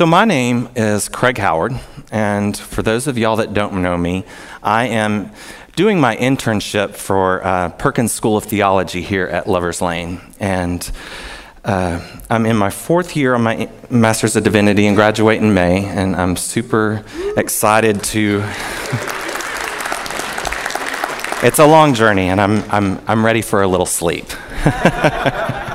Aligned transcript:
So, 0.00 0.06
my 0.06 0.24
name 0.24 0.70
is 0.76 1.10
Craig 1.10 1.36
Howard, 1.36 1.78
and 2.10 2.56
for 2.56 2.80
those 2.80 3.06
of 3.06 3.18
y'all 3.18 3.36
that 3.36 3.52
don't 3.52 3.82
know 3.82 3.98
me, 3.98 4.24
I 4.62 4.86
am 4.86 5.30
doing 5.76 6.00
my 6.00 6.16
internship 6.16 6.94
for 6.94 7.46
uh, 7.46 7.68
Perkins 7.68 8.10
School 8.10 8.38
of 8.38 8.44
Theology 8.44 9.02
here 9.02 9.26
at 9.26 9.46
Lover's 9.46 9.82
Lane. 9.82 10.22
And 10.40 10.90
uh, 11.66 12.00
I'm 12.30 12.46
in 12.46 12.56
my 12.56 12.70
fourth 12.70 13.14
year 13.14 13.34
on 13.34 13.42
my 13.42 13.68
Master's 13.90 14.36
of 14.36 14.42
Divinity 14.42 14.86
and 14.86 14.96
graduate 14.96 15.42
in 15.42 15.52
May, 15.52 15.84
and 15.84 16.16
I'm 16.16 16.34
super 16.34 17.04
excited 17.36 18.02
to. 18.04 18.42
it's 21.46 21.58
a 21.58 21.66
long 21.66 21.92
journey, 21.92 22.30
and 22.30 22.40
I'm, 22.40 22.62
I'm, 22.70 22.98
I'm 23.06 23.22
ready 23.22 23.42
for 23.42 23.60
a 23.60 23.68
little 23.68 23.84
sleep. 23.84 24.24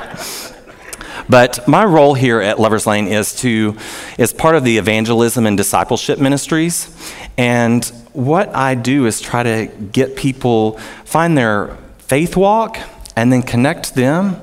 But 1.28 1.66
my 1.66 1.84
role 1.84 2.14
here 2.14 2.40
at 2.40 2.58
Lover's 2.58 2.86
Lane 2.86 3.08
is 3.08 3.34
to 3.40 3.76
is 4.18 4.32
part 4.32 4.54
of 4.54 4.64
the 4.64 4.78
evangelism 4.78 5.46
and 5.46 5.56
discipleship 5.56 6.18
ministries. 6.18 6.88
And 7.36 7.84
what 8.12 8.54
I 8.54 8.74
do 8.74 9.06
is 9.06 9.20
try 9.20 9.42
to 9.42 9.66
get 9.66 10.16
people 10.16 10.78
find 11.04 11.36
their 11.36 11.76
faith 11.98 12.36
walk 12.36 12.78
and 13.16 13.32
then 13.32 13.42
connect 13.42 13.94
them 13.94 14.40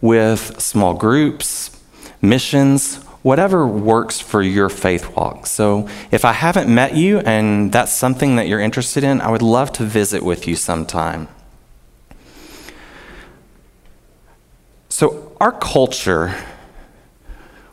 with 0.00 0.60
small 0.60 0.94
groups, 0.94 1.70
missions, 2.20 2.96
whatever 3.22 3.66
works 3.66 4.20
for 4.20 4.42
your 4.42 4.68
faith 4.68 5.14
walk. 5.16 5.46
So 5.46 5.88
if 6.10 6.24
I 6.24 6.32
haven't 6.32 6.72
met 6.72 6.96
you 6.96 7.20
and 7.20 7.72
that's 7.72 7.92
something 7.92 8.36
that 8.36 8.48
you're 8.48 8.60
interested 8.60 9.04
in, 9.04 9.20
I 9.20 9.30
would 9.30 9.42
love 9.42 9.72
to 9.74 9.84
visit 9.84 10.22
with 10.22 10.48
you 10.48 10.56
sometime. 10.56 11.28
So, 14.88 15.31
our 15.42 15.50
culture, 15.50 16.32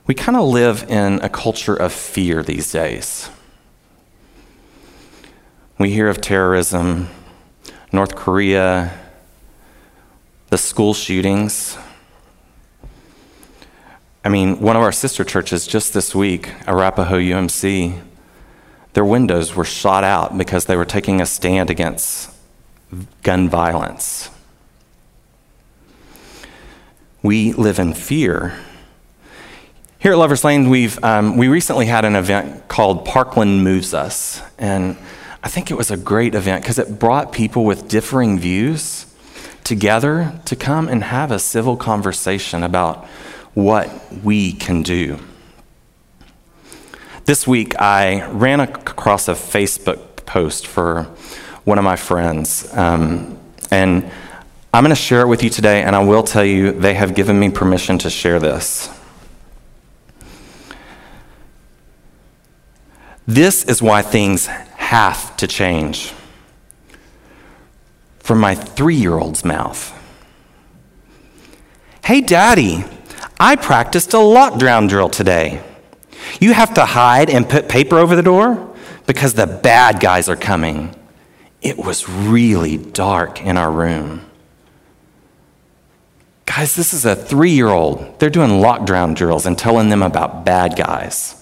we 0.08 0.16
kind 0.16 0.36
of 0.36 0.48
live 0.48 0.90
in 0.90 1.20
a 1.22 1.30
culture 1.30 1.76
of 1.76 1.94
fear 1.94 2.42
these 2.42 2.72
days. 2.72 3.30
We 5.78 5.92
hear 5.92 6.10
of 6.10 6.20
terrorism, 6.20 7.10
North 7.92 8.16
Korea, 8.16 8.92
the 10.50 10.58
school 10.58 10.96
shootings. 10.96 11.78
I 14.26 14.30
mean, 14.30 14.60
one 14.60 14.76
of 14.76 14.82
our 14.82 14.92
sister 14.92 15.24
churches 15.24 15.68
just 15.68 15.94
this 15.94 16.16
week, 16.16 16.52
Arapaho 16.66 17.20
UMC, 17.20 18.02
their 18.94 19.06
windows 19.06 19.56
were 19.56 19.64
shot 19.64 20.04
out 20.04 20.36
because 20.36 20.66
they 20.66 20.76
were 20.76 20.86
taking 20.86 21.22
a 21.22 21.26
stand 21.28 21.70
against 21.70 22.32
gun 23.22 23.48
violence. 23.48 24.32
We 27.22 27.52
live 27.52 27.80
in 27.80 27.94
fear. 27.94 28.58
Here 30.00 30.14
at 30.14 30.18
Lover's 30.18 30.46
Lane, 30.46 30.70
we've, 30.70 31.04
um, 31.04 31.36
we 31.36 31.50
recently 31.50 31.86
had 31.86 32.06
an 32.06 32.16
event 32.16 32.70
called 32.70 33.04
Parkland 33.04 33.62
Moves 33.62 33.94
Us. 33.94 34.42
And 34.58 34.96
I 35.44 35.50
think 35.50 35.70
it 35.70 35.74
was 35.74 35.92
a 35.92 35.98
great 35.98 36.34
event 36.34 36.64
because 36.64 36.80
it 36.80 36.98
brought 36.98 37.34
people 37.34 37.66
with 37.66 37.90
differing 37.90 38.40
views 38.40 39.06
together 39.66 40.40
to 40.46 40.56
come 40.56 40.88
and 40.88 41.04
have 41.04 41.30
a 41.30 41.40
civil 41.40 41.76
conversation 41.76 42.64
about 42.64 43.06
what 43.54 43.90
we 44.24 44.54
can 44.54 44.82
do. 44.82 45.20
This 47.26 47.46
week, 47.46 47.80
I 47.82 48.26
ran 48.30 48.62
across 48.62 49.28
a 49.28 49.34
Facebook 49.34 50.26
post 50.26 50.66
for 50.66 51.04
one 51.66 51.78
of 51.78 51.84
my 51.84 51.98
friends. 51.98 52.74
Um, 52.74 53.38
and 53.72 54.10
I'm 54.74 54.84
going 54.84 54.96
to 54.96 55.02
share 55.02 55.22
it 55.22 55.28
with 55.28 55.44
you 55.44 55.50
today, 55.50 55.82
and 55.82 55.96
I 55.96 56.04
will 56.04 56.24
tell 56.24 56.46
you 56.46 56.72
they 56.72 56.94
have 56.94 57.16
given 57.16 57.40
me 57.40 57.50
permission 57.50 57.98
to 58.00 58.10
share 58.10 58.40
this. 58.40 58.90
This 63.26 63.64
is 63.64 63.82
why 63.82 64.02
things 64.02 64.46
have 64.46 65.36
to 65.38 65.48
change. 65.48 66.14
From 68.20 68.40
my 68.40 68.54
three 68.54 68.96
year 68.96 69.18
old's 69.18 69.44
mouth 69.44 69.96
Hey, 72.10 72.22
Daddy, 72.22 72.84
I 73.40 73.56
practiced 73.56 74.16
a 74.16 74.18
lockdown 74.18 74.90
drill 74.90 75.10
today. 75.10 75.62
You 76.42 76.54
have 76.54 76.74
to 76.74 76.84
hide 76.84 77.30
and 77.30 77.48
put 77.48 77.70
paper 77.70 78.00
over 78.00 78.16
the 78.16 78.24
door 78.24 78.76
because 79.06 79.36
the 79.36 79.46
bad 79.46 80.00
guys 80.00 80.28
are 80.28 80.36
coming. 80.36 80.96
It 81.62 81.78
was 81.78 82.10
really 82.10 82.78
dark 82.78 83.42
in 83.42 83.58
our 83.58 83.72
room. 83.72 84.29
Guys, 86.60 86.76
this 86.76 86.94
is 86.94 87.06
a 87.06 87.16
three 87.16 87.52
year 87.52 87.70
old. 87.70 88.20
They're 88.20 88.30
doing 88.30 88.50
lockdown 88.50 89.16
drills 89.16 89.46
and 89.46 89.58
telling 89.58 89.88
them 89.88 90.04
about 90.04 90.44
bad 90.44 90.76
guys. 90.76 91.42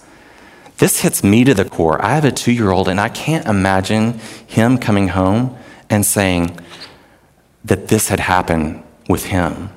This 0.77 0.99
hits 0.99 1.23
me 1.23 1.43
to 1.43 1.55
the 1.55 1.65
core. 1.65 1.99
I 2.05 2.13
have 2.13 2.23
a 2.23 2.31
two 2.31 2.51
year 2.51 2.69
old, 2.69 2.87
and 2.87 3.01
I 3.01 3.09
can't 3.09 3.47
imagine 3.47 4.19
him 4.45 4.77
coming 4.77 5.07
home 5.07 5.57
and 5.89 6.05
saying 6.05 6.59
that 7.65 7.87
this 7.87 8.09
had 8.09 8.19
happened 8.19 8.83
with 9.09 9.25
him. 9.25 9.71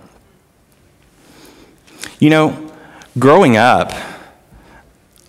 You 2.19 2.29
know, 2.29 2.73
growing 3.19 3.57
up, 3.57 3.95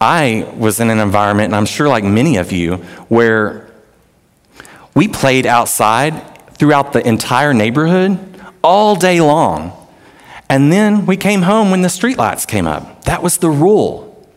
I 0.02 0.54
was 0.58 0.82
in 0.82 0.90
an 0.90 1.00
environment, 1.00 1.46
and 1.46 1.56
I'm 1.56 1.66
sure 1.66 1.88
like 1.88 2.04
many 2.04 2.36
of 2.36 2.52
you, 2.52 2.76
where 3.08 3.72
we 4.94 5.08
played 5.08 5.46
outside 5.46 6.22
throughout 6.56 6.92
the 6.92 7.08
entire 7.08 7.54
neighborhood 7.54 8.20
all 8.62 8.98
day 8.98 9.22
long. 9.22 9.78
And 10.52 10.70
then 10.70 11.06
we 11.06 11.16
came 11.16 11.44
home 11.44 11.72
when 11.72 11.82
the 11.82 11.88
streetlights 11.88 12.46
came 12.46 12.68
up. 12.68 13.06
That 13.06 13.24
was 13.24 13.38
the 13.38 13.50
rule. 13.50 14.28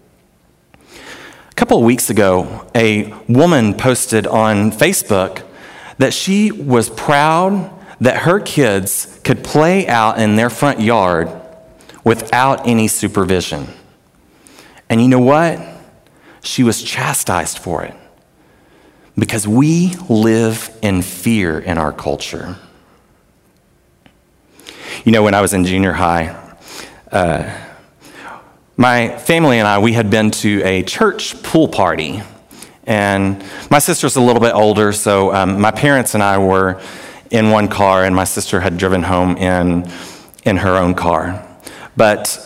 A 0.84 1.54
couple 1.56 1.78
of 1.78 1.82
weeks 1.82 2.08
ago, 2.08 2.70
a 2.72 3.12
woman 3.28 3.74
posted 3.74 4.24
on 4.24 4.70
Facebook 4.70 5.42
that 5.98 6.14
she 6.14 6.52
was 6.52 6.88
proud 6.88 7.68
that 8.00 8.18
her 8.18 8.38
kids 8.38 9.18
could 9.24 9.42
play 9.42 9.88
out 9.88 10.20
in 10.20 10.36
their 10.36 10.50
front 10.50 10.80
yard 10.80 11.32
without 12.04 12.64
any 12.64 12.86
supervision. 12.86 13.66
And 14.88 15.02
you 15.02 15.08
know 15.08 15.18
what? 15.18 15.60
She 16.44 16.62
was 16.62 16.80
chastised 16.80 17.58
for 17.58 17.82
it 17.82 17.96
because 19.18 19.48
we 19.48 19.94
live 20.08 20.78
in 20.80 21.02
fear 21.02 21.58
in 21.58 21.76
our 21.76 21.92
culture. 21.92 22.56
You 25.02 25.12
know, 25.12 25.22
when 25.22 25.34
I 25.34 25.40
was 25.40 25.52
in 25.52 25.64
junior 25.64 25.92
high, 25.92 26.28
uh, 27.10 27.60
my 28.76 29.16
family 29.18 29.58
and 29.58 29.66
I, 29.66 29.78
we 29.78 29.92
had 29.92 30.10
been 30.10 30.30
to 30.30 30.62
a 30.62 30.82
church 30.82 31.42
pool 31.42 31.68
party. 31.68 32.22
And 32.84 33.44
my 33.70 33.80
sister's 33.80 34.16
a 34.16 34.20
little 34.20 34.40
bit 34.40 34.54
older, 34.54 34.92
so 34.92 35.34
um, 35.34 35.60
my 35.60 35.70
parents 35.70 36.14
and 36.14 36.22
I 36.22 36.38
were 36.38 36.80
in 37.30 37.50
one 37.50 37.68
car, 37.68 38.04
and 38.04 38.14
my 38.14 38.24
sister 38.24 38.60
had 38.60 38.78
driven 38.78 39.02
home 39.02 39.36
in, 39.36 39.90
in 40.44 40.58
her 40.58 40.76
own 40.76 40.94
car. 40.94 41.44
But 41.96 42.38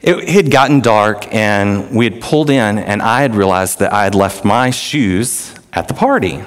it 0.00 0.28
had 0.28 0.50
gotten 0.50 0.80
dark, 0.80 1.32
and 1.32 1.94
we 1.94 2.04
had 2.04 2.20
pulled 2.20 2.50
in, 2.50 2.78
and 2.78 3.00
I 3.00 3.22
had 3.22 3.34
realized 3.34 3.78
that 3.78 3.92
I 3.92 4.04
had 4.04 4.14
left 4.14 4.44
my 4.44 4.70
shoes 4.70 5.54
at 5.72 5.88
the 5.88 5.94
party. 5.94 6.44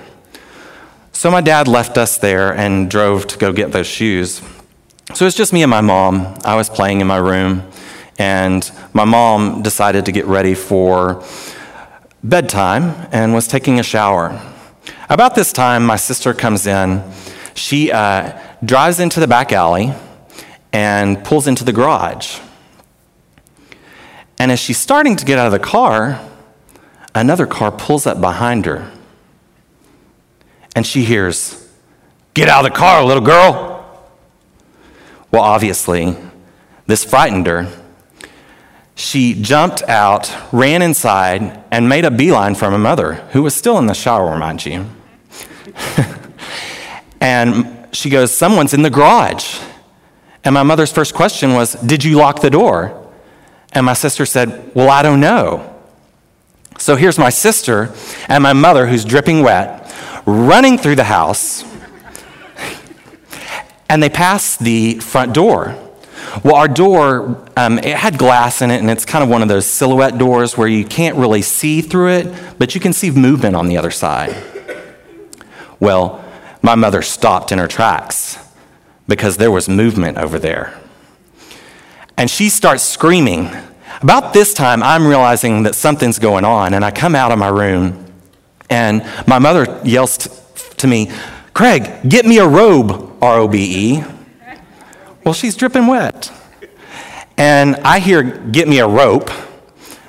So 1.14 1.32
my 1.32 1.42
dad 1.42 1.68
left 1.68 1.98
us 1.98 2.18
there 2.18 2.54
and 2.54 2.92
drove 2.92 3.28
to 3.28 3.38
go 3.38 3.54
get 3.54 3.72
those 3.72 3.88
shoes. 3.88 4.42
So 5.14 5.28
it's 5.28 5.36
just 5.36 5.54
me 5.54 5.62
and 5.62 5.70
my 5.70 5.82
mom. 5.82 6.36
I 6.44 6.56
was 6.56 6.68
playing 6.68 7.00
in 7.00 7.08
my 7.08 7.18
room, 7.18 7.70
and 8.18 8.70
my 8.92 9.06
mom 9.06 9.62
decided 9.62 10.06
to 10.06 10.12
get 10.12 10.26
ready 10.26 10.56
for 10.56 11.24
bedtime 12.24 13.08
and 13.12 13.34
was 13.34 13.48
taking 13.48 13.80
a 13.80 13.84
shower. 13.84 14.42
About 15.08 15.36
this 15.36 15.54
time, 15.54 15.86
my 15.86 15.96
sister 15.96 16.34
comes 16.34 16.66
in. 16.66 17.04
She 17.54 17.92
uh, 17.92 18.38
drives 18.64 19.00
into 19.00 19.20
the 19.20 19.28
back 19.28 19.52
alley 19.52 19.94
and 20.74 21.24
pulls 21.24 21.46
into 21.46 21.64
the 21.64 21.72
garage. 21.72 22.40
And 24.40 24.52
as 24.52 24.60
she's 24.60 24.80
starting 24.80 25.16
to 25.18 25.24
get 25.24 25.38
out 25.38 25.46
of 25.46 25.52
the 25.52 25.60
car, 25.60 26.20
another 27.14 27.46
car 27.46 27.72
pulls 27.72 28.08
up 28.08 28.20
behind 28.20 28.66
her. 28.66 28.92
And 30.76 30.86
she 30.86 31.04
hears, 31.04 31.62
Get 32.34 32.50
out 32.50 32.66
of 32.66 32.74
the 32.74 32.78
car, 32.78 33.06
little 33.06 33.24
girl. 33.24 33.75
Well, 35.32 35.44
obviously, 35.44 36.16
this 36.88 37.04
frightened 37.04 37.48
her. 37.48 37.72
She 38.96 39.34
jumped 39.34 39.84
out, 39.84 40.34
ran 40.54 40.82
inside, 40.82 41.64
and 41.70 41.90
made 41.90 42.06
a 42.06 42.12
beeline 42.12 42.56
for 42.56 42.72
my 42.72 42.78
mother, 42.78 43.16
who 43.32 43.44
was 43.44 43.54
still 43.54 43.78
in 43.78 43.88
the 43.88 43.94
shower, 43.94 44.38
mind 44.38 44.66
you. 44.66 44.86
and 47.20 47.88
she 47.92 48.10
goes, 48.10 48.32
Someone's 48.32 48.74
in 48.74 48.82
the 48.82 48.90
garage. 48.90 49.60
And 50.46 50.54
my 50.54 50.64
mother's 50.64 50.92
first 50.92 51.14
question 51.14 51.54
was, 51.54 51.74
Did 51.74 52.04
you 52.04 52.16
lock 52.16 52.42
the 52.42 52.50
door? 52.50 53.12
And 53.74 53.86
my 53.86 53.94
sister 53.94 54.26
said, 54.26 54.72
Well, 54.74 54.90
I 54.90 55.02
don't 55.02 55.20
know. 55.20 55.72
So 56.78 56.96
here's 56.96 57.18
my 57.18 57.30
sister 57.30 57.94
and 58.28 58.44
my 58.44 58.54
mother, 58.54 58.88
who's 58.88 59.06
dripping 59.06 59.42
wet, 59.42 59.94
running 60.26 60.78
through 60.78 60.96
the 60.96 61.06
house 61.06 61.64
and 63.90 64.02
they 64.02 64.10
pass 64.10 64.58
the 64.58 64.96
front 65.00 65.34
door. 65.34 65.76
Well, 66.44 66.56
our 66.56 66.68
door, 66.68 67.46
um, 67.56 67.78
it 67.80 67.96
had 67.98 68.18
glass 68.18 68.62
in 68.62 68.72
it, 68.72 68.80
and 68.80 68.90
it's 68.90 69.06
kind 69.06 69.24
of 69.24 69.30
one 69.30 69.42
of 69.42 69.48
those 69.48 69.66
silhouette 69.66 70.18
doors 70.18 70.58
where 70.58 70.68
you 70.68 70.84
can't 70.84 71.16
really 71.16 71.42
see 71.42 71.82
through 71.82 72.12
it, 72.12 72.58
but 72.58 72.76
you 72.76 72.82
can 72.82 72.94
see 72.94 73.12
movement 73.12 73.56
on 73.56 73.68
the 73.68 73.78
other 73.78 73.92
side. 73.92 74.36
Well, 75.80 76.24
my 76.62 76.76
mother 76.76 77.02
stopped 77.02 77.52
in 77.52 77.60
her 77.60 77.68
tracks 77.68 78.40
because 79.08 79.38
there 79.38 79.52
was 79.52 79.70
movement 79.70 80.18
over 80.18 80.40
there. 80.40 80.80
And 82.18 82.30
she 82.30 82.50
starts 82.50 82.84
screaming. 82.84 83.50
About 84.02 84.34
this 84.34 84.54
time, 84.54 84.82
I'm 84.82 85.06
realizing 85.06 85.64
that 85.64 85.76
something's 85.76 86.20
going 86.20 86.44
on, 86.44 86.74
and 86.74 86.84
I 86.84 86.92
come 86.92 87.14
out 87.14 87.32
of 87.32 87.40
my 87.40 87.50
room, 87.50 88.06
and 88.70 89.06
my 89.28 89.40
mother 89.40 89.80
yells 89.84 90.18
to 90.78 90.88
me, 90.88 91.12
Craig, 91.56 91.90
get 92.10 92.26
me 92.26 92.38
a 92.38 92.46
robe, 92.46 93.16
R 93.24 93.40
O 93.40 93.48
B 93.48 93.94
E. 93.96 94.04
Well, 95.24 95.34
she's 95.34 95.56
dripping 95.56 95.88
wet. 95.88 96.30
And 97.38 97.78
I 97.78 98.00
hear, 98.00 98.24
get 98.24 98.68
me 98.68 98.80
a 98.80 98.88
rope. 98.88 99.32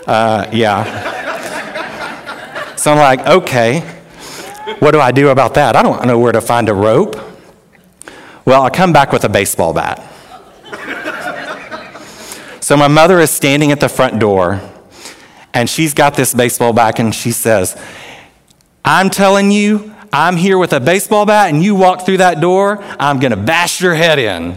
Uh, 0.09 0.51
yeah. 0.53 0.83
so 2.75 2.91
I'm 2.91 2.99
like, 2.99 3.25
okay, 3.29 3.83
what 4.81 4.91
do 4.91 4.99
I 4.99 5.13
do 5.13 5.29
about 5.29 5.55
that? 5.55 5.77
I 5.77 5.85
don't 5.85 6.05
know 6.05 6.19
where 6.19 6.33
to 6.33 6.41
find 6.41 6.69
a 6.69 6.75
rope. 6.75 7.15
Well, 8.45 8.65
I 8.65 8.71
come 8.71 8.93
back 8.93 9.13
with 9.13 9.23
a 9.23 9.29
baseball 9.29 9.73
bat. 9.73 10.03
so 12.61 12.77
my 12.77 12.89
mother 12.89 13.21
is 13.21 13.31
standing 13.31 13.71
at 13.71 13.79
the 13.79 13.89
front 13.89 14.19
door, 14.19 14.61
and 15.55 15.71
she's 15.71 15.95
got 15.95 16.15
this 16.15 16.35
baseball 16.35 16.73
bat, 16.73 16.99
and 16.99 17.15
she 17.15 17.31
says, 17.31 17.81
I'm 18.85 19.11
telling 19.11 19.53
you, 19.53 19.96
I'm 20.13 20.37
here 20.37 20.59
with 20.59 20.73
a 20.73 20.81
baseball 20.81 21.27
bat, 21.27 21.51
and 21.51 21.63
you 21.63 21.75
walk 21.75 22.07
through 22.07 22.19
that 22.19 22.41
door, 22.41 22.83
I'm 22.99 23.19
going 23.19 23.33
to 23.33 23.37
bash 23.37 23.81
your 23.81 23.95
head 23.95 24.19
in. 24.19 24.57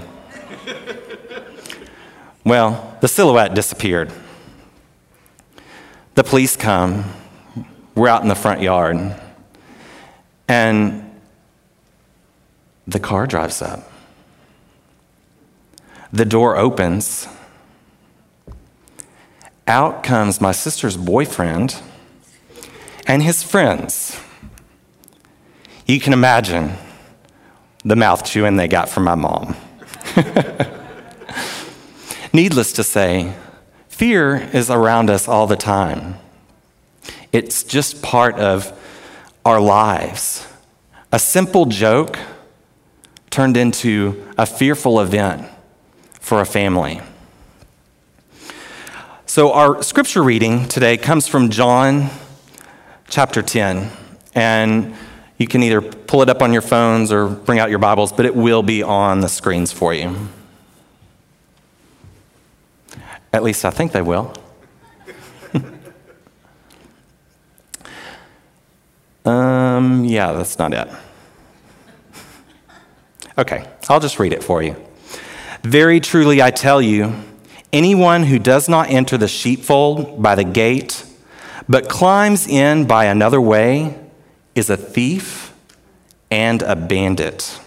Well, 2.43 2.97
the 3.01 3.07
silhouette 3.07 3.53
disappeared. 3.53 4.11
The 6.15 6.23
police 6.23 6.55
come. 6.55 7.05
We're 7.95 8.07
out 8.07 8.23
in 8.23 8.27
the 8.27 8.35
front 8.35 8.61
yard. 8.61 9.15
And 10.47 11.11
the 12.87 12.99
car 12.99 13.27
drives 13.27 13.61
up. 13.61 13.91
The 16.11 16.25
door 16.25 16.57
opens. 16.57 17.27
Out 19.67 20.01
comes 20.01 20.41
my 20.41 20.51
sister's 20.51 20.97
boyfriend 20.97 21.79
and 23.05 23.21
his 23.21 23.43
friends. 23.43 24.19
You 25.89 25.99
can 25.99 26.13
imagine 26.13 26.73
the 27.83 27.95
mouth 27.95 28.23
chewing 28.23 28.57
they 28.57 28.67
got 28.67 28.89
from 28.89 29.05
my 29.05 29.15
mom. 29.15 29.55
Needless 32.31 32.73
to 32.73 32.83
say, 32.83 33.33
fear 33.87 34.35
is 34.53 34.69
around 34.69 35.09
us 35.09 35.27
all 35.27 35.47
the 35.47 35.55
time. 35.55 36.19
It's 37.31 37.63
just 37.63 38.03
part 38.03 38.35
of 38.35 38.71
our 39.43 39.59
lives. 39.59 40.47
A 41.11 41.17
simple 41.17 41.65
joke 41.65 42.19
turned 43.31 43.57
into 43.57 44.27
a 44.37 44.45
fearful 44.45 44.99
event 44.99 45.49
for 46.19 46.39
a 46.39 46.45
family. 46.45 47.01
So, 49.25 49.53
our 49.53 49.81
scripture 49.81 50.21
reading 50.21 50.67
today 50.67 50.97
comes 50.97 51.27
from 51.27 51.49
John 51.49 52.11
chapter 53.09 53.41
10. 53.41 53.89
And 54.35 54.95
you 55.39 55.47
can 55.47 55.63
either 55.63 55.81
pull 55.81 56.21
it 56.21 56.29
up 56.29 56.43
on 56.43 56.53
your 56.53 56.61
phones 56.61 57.11
or 57.13 57.27
bring 57.27 57.57
out 57.59 57.69
your 57.69 57.79
Bibles, 57.79 58.11
but 58.11 58.25
it 58.25 58.35
will 58.35 58.61
be 58.61 58.83
on 58.83 59.21
the 59.21 59.29
screens 59.29 59.71
for 59.71 59.93
you. 59.93 60.27
At 63.31 63.41
least 63.41 63.63
I 63.63 63.69
think 63.69 63.93
they 63.93 64.01
will. 64.01 64.33
um, 69.25 70.03
yeah, 70.03 70.33
that's 70.33 70.59
not 70.59 70.73
it. 70.73 70.89
Okay, 73.37 73.65
I'll 73.87 74.01
just 74.01 74.19
read 74.19 74.33
it 74.33 74.43
for 74.43 74.61
you. 74.61 74.75
Very 75.63 76.01
truly, 76.01 76.41
I 76.41 76.51
tell 76.51 76.81
you, 76.81 77.13
anyone 77.71 78.23
who 78.23 78.39
does 78.39 78.67
not 78.67 78.89
enter 78.89 79.17
the 79.17 79.29
sheepfold 79.29 80.21
by 80.21 80.35
the 80.35 80.43
gate, 80.43 81.05
but 81.69 81.87
climbs 81.87 82.45
in 82.45 82.85
by 82.87 83.05
another 83.05 83.39
way, 83.39 84.08
is 84.55 84.69
a 84.69 84.77
thief 84.77 85.53
and 86.31 86.61
a 86.61 86.75
bandit. 86.75 87.59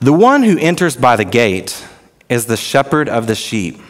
The 0.00 0.12
one 0.12 0.42
who 0.42 0.58
enters 0.58 0.96
by 0.96 1.16
the 1.16 1.24
gate 1.24 1.86
is 2.28 2.46
the 2.46 2.56
shepherd 2.56 3.08
of 3.08 3.26
the 3.26 3.34
sheep. 3.34 3.80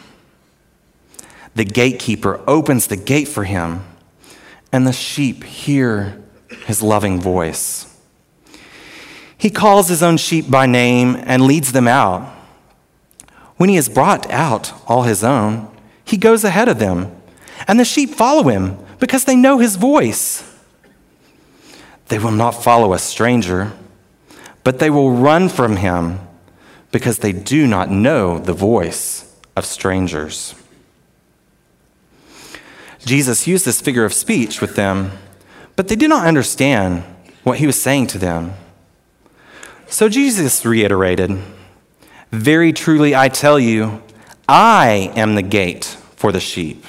The 1.55 1.65
gatekeeper 1.65 2.41
opens 2.47 2.87
the 2.87 2.97
gate 2.97 3.27
for 3.27 3.43
him, 3.43 3.83
and 4.71 4.85
the 4.85 4.93
sheep 4.93 5.43
hear 5.43 6.21
his 6.65 6.81
loving 6.81 7.19
voice. 7.19 7.91
He 9.37 9.49
calls 9.49 9.89
his 9.89 10.01
own 10.01 10.17
sheep 10.17 10.49
by 10.49 10.65
name 10.65 11.15
and 11.25 11.43
leads 11.43 11.71
them 11.71 11.87
out. 11.87 12.33
When 13.57 13.69
he 13.69 13.75
has 13.75 13.89
brought 13.89 14.29
out 14.29 14.73
all 14.87 15.03
his 15.03 15.23
own, 15.23 15.69
he 16.03 16.17
goes 16.17 16.43
ahead 16.43 16.67
of 16.67 16.79
them, 16.79 17.15
and 17.67 17.79
the 17.79 17.85
sheep 17.85 18.11
follow 18.11 18.43
him 18.43 18.77
because 18.99 19.25
they 19.25 19.35
know 19.35 19.57
his 19.57 19.75
voice. 19.75 20.54
They 22.07 22.19
will 22.19 22.31
not 22.31 22.51
follow 22.51 22.93
a 22.93 22.99
stranger, 22.99 23.73
but 24.63 24.79
they 24.79 24.89
will 24.89 25.11
run 25.11 25.49
from 25.49 25.77
him 25.77 26.19
because 26.91 27.19
they 27.19 27.31
do 27.31 27.67
not 27.67 27.89
know 27.89 28.39
the 28.39 28.53
voice 28.53 29.35
of 29.55 29.65
strangers. 29.65 30.55
Jesus 32.99 33.47
used 33.47 33.65
this 33.65 33.81
figure 33.81 34.05
of 34.05 34.13
speech 34.13 34.61
with 34.61 34.75
them, 34.75 35.11
but 35.75 35.87
they 35.87 35.95
did 35.95 36.09
not 36.09 36.27
understand 36.27 37.03
what 37.43 37.59
he 37.59 37.67
was 37.67 37.79
saying 37.79 38.07
to 38.07 38.17
them. 38.17 38.53
So 39.87 40.09
Jesus 40.09 40.65
reiterated, 40.65 41.37
Very 42.31 42.73
truly 42.73 43.15
I 43.15 43.29
tell 43.29 43.59
you, 43.59 44.01
I 44.47 45.11
am 45.15 45.35
the 45.35 45.43
gate 45.43 45.85
for 46.15 46.31
the 46.31 46.39
sheep. 46.39 46.85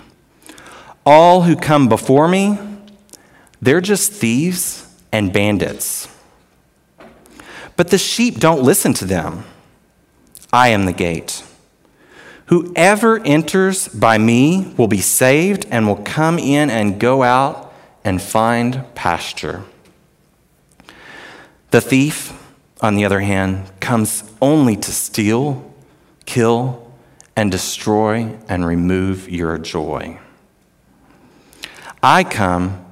All 1.05 1.43
who 1.43 1.57
come 1.57 1.89
before 1.89 2.29
me, 2.29 2.59
they're 3.61 3.81
just 3.81 4.13
thieves 4.13 4.86
and 5.13 5.33
bandits. 5.33 6.09
But 7.77 7.89
the 7.89 7.99
sheep 7.99 8.39
don't 8.39 8.63
listen 8.63 8.95
to 8.95 9.05
them. 9.05 9.45
I 10.53 10.69
am 10.69 10.87
the 10.87 10.93
gate. 10.93 11.43
Whoever 12.47 13.19
enters 13.25 13.89
by 13.89 14.19
me 14.19 14.73
will 14.77 14.89
be 14.89 15.01
saved 15.01 15.67
and 15.71 15.87
will 15.87 15.97
come 15.97 16.39
in 16.39 16.71
and 16.71 17.01
go 17.01 17.23
out 17.23 17.73
and 18.05 18.23
find 18.23 18.85
pasture. 18.95 19.65
The 21.73 21.81
thief, 21.81 22.33
on 22.81 22.95
the 22.95 23.05
other 23.05 23.21
hand, 23.21 23.69
comes 23.81 24.23
only 24.41 24.77
to 24.77 24.93
steal, 24.93 25.75
kill, 26.25 26.91
and 27.35 27.51
destroy 27.51 28.39
and 28.49 28.65
remove 28.65 29.29
your 29.29 29.59
joy. 29.59 30.19
I 32.03 32.23
come 32.23 32.86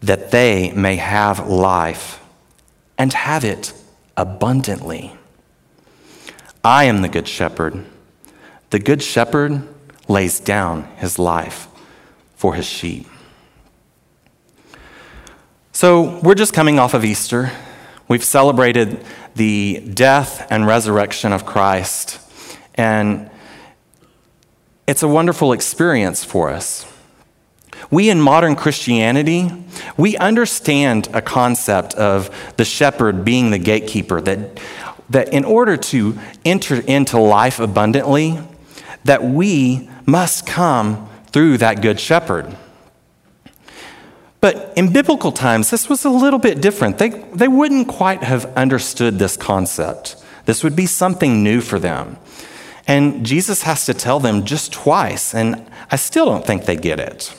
that 0.00 0.30
they 0.30 0.72
may 0.72 0.96
have 0.96 1.46
life 1.48 2.22
and 2.96 3.12
have 3.12 3.44
it 3.44 3.72
abundantly. 4.16 5.12
I 6.62 6.84
am 6.84 7.02
the 7.02 7.08
good 7.08 7.28
shepherd. 7.28 7.84
The 8.70 8.78
good 8.78 9.02
shepherd 9.02 9.66
lays 10.08 10.40
down 10.40 10.84
his 10.96 11.18
life 11.18 11.68
for 12.36 12.54
his 12.54 12.66
sheep. 12.66 13.06
So, 15.72 16.20
we're 16.20 16.34
just 16.34 16.52
coming 16.52 16.78
off 16.78 16.92
of 16.92 17.04
Easter. 17.04 17.52
We've 18.06 18.24
celebrated 18.24 19.02
the 19.34 19.80
death 19.94 20.46
and 20.50 20.66
resurrection 20.66 21.32
of 21.32 21.46
Christ, 21.46 22.20
and 22.74 23.30
it's 24.86 25.02
a 25.02 25.08
wonderful 25.08 25.52
experience 25.52 26.24
for 26.24 26.50
us. 26.50 26.84
We 27.90 28.10
in 28.10 28.20
modern 28.20 28.56
Christianity, 28.56 29.50
we 29.96 30.16
understand 30.16 31.08
a 31.12 31.22
concept 31.22 31.94
of 31.94 32.30
the 32.56 32.64
shepherd 32.64 33.24
being 33.24 33.50
the 33.50 33.58
gatekeeper, 33.58 34.20
that, 34.20 34.60
that 35.08 35.32
in 35.32 35.44
order 35.44 35.76
to 35.76 36.18
enter 36.44 36.80
into 36.80 37.18
life 37.18 37.60
abundantly, 37.60 38.38
that 39.04 39.24
we 39.24 39.88
must 40.06 40.46
come 40.46 41.08
through 41.28 41.58
that 41.58 41.80
good 41.80 42.00
shepherd. 42.00 42.56
But 44.40 44.72
in 44.76 44.92
biblical 44.92 45.32
times, 45.32 45.70
this 45.70 45.88
was 45.88 46.04
a 46.04 46.10
little 46.10 46.38
bit 46.38 46.60
different. 46.60 46.98
They, 46.98 47.10
they 47.10 47.48
wouldn't 47.48 47.88
quite 47.88 48.22
have 48.22 48.46
understood 48.56 49.18
this 49.18 49.36
concept. 49.36 50.16
This 50.46 50.64
would 50.64 50.74
be 50.74 50.86
something 50.86 51.42
new 51.42 51.60
for 51.60 51.78
them. 51.78 52.16
And 52.86 53.24
Jesus 53.24 53.62
has 53.62 53.86
to 53.86 53.94
tell 53.94 54.18
them 54.18 54.44
just 54.44 54.72
twice, 54.72 55.34
and 55.34 55.64
I 55.90 55.96
still 55.96 56.24
don't 56.24 56.44
think 56.44 56.64
they 56.64 56.76
get 56.76 56.98
it. 56.98 57.34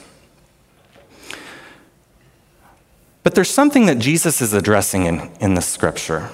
But 3.22 3.34
there's 3.34 3.50
something 3.50 3.86
that 3.86 3.98
Jesus 3.98 4.42
is 4.42 4.52
addressing 4.52 5.04
in, 5.06 5.30
in 5.40 5.54
the 5.54 5.62
scripture. 5.62 6.30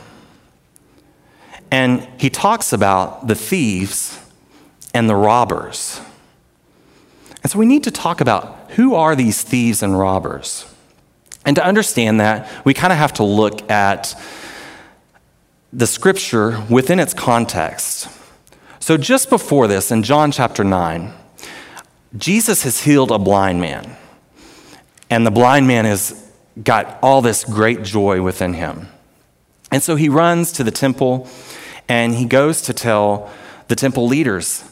And 1.70 2.08
he 2.18 2.30
talks 2.30 2.72
about 2.72 3.28
the 3.28 3.34
thieves 3.34 4.18
and 4.94 5.08
the 5.08 5.16
robbers. 5.16 6.00
And 7.42 7.52
so 7.52 7.58
we 7.58 7.66
need 7.66 7.84
to 7.84 7.90
talk 7.90 8.20
about 8.20 8.70
who 8.72 8.94
are 8.94 9.14
these 9.14 9.42
thieves 9.42 9.82
and 9.82 9.98
robbers. 9.98 10.72
And 11.44 11.56
to 11.56 11.64
understand 11.64 12.20
that, 12.20 12.64
we 12.64 12.74
kind 12.74 12.92
of 12.92 12.98
have 12.98 13.12
to 13.14 13.24
look 13.24 13.70
at 13.70 14.14
the 15.72 15.86
scripture 15.86 16.64
within 16.70 16.98
its 16.98 17.12
context. 17.12 18.08
So, 18.80 18.96
just 18.96 19.28
before 19.28 19.66
this, 19.66 19.90
in 19.90 20.02
John 20.02 20.32
chapter 20.32 20.64
9, 20.64 21.12
Jesus 22.16 22.62
has 22.62 22.82
healed 22.82 23.10
a 23.10 23.18
blind 23.18 23.60
man. 23.60 23.96
And 25.10 25.26
the 25.26 25.30
blind 25.30 25.66
man 25.66 25.84
has 25.84 26.27
got 26.62 26.98
all 27.02 27.22
this 27.22 27.44
great 27.44 27.82
joy 27.82 28.22
within 28.22 28.54
him. 28.54 28.88
And 29.70 29.82
so 29.82 29.96
he 29.96 30.08
runs 30.08 30.52
to 30.52 30.64
the 30.64 30.70
temple 30.70 31.28
and 31.88 32.14
he 32.14 32.24
goes 32.24 32.62
to 32.62 32.72
tell 32.72 33.30
the 33.68 33.76
temple 33.76 34.06
leaders, 34.06 34.64